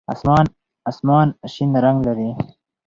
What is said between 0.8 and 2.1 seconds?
آسمان شین رنګ